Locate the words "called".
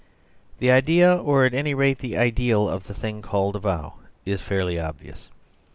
3.21-3.55